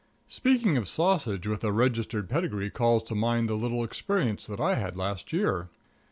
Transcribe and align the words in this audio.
Speaking 0.27 0.77
of 0.77 0.87
sausage 0.87 1.45
with 1.45 1.63
a 1.63 1.71
registered 1.71 2.27
pedigree 2.27 2.71
calls 2.71 3.03
to 3.03 3.13
mind 3.13 3.51
a 3.51 3.53
little 3.53 3.83
experience 3.83 4.47
that 4.47 4.59
I 4.59 4.73
had 4.73 4.97
last 4.97 5.31
year. 5.31 5.69